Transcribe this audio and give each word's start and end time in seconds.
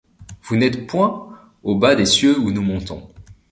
Vous 0.41 0.55
n’êtes 0.57 0.87
point. 0.87 1.29
Au 1.61 1.75
bas 1.75 1.93
des 1.93 2.07
cieux 2.07 2.39
où 2.39 2.51
nous 2.51 2.63
montons 2.63 3.07